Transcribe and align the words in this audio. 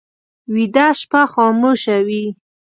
ویده 0.53 0.87
شپه 0.99 1.21
خاموشه 1.33 1.97
وي 2.07 2.25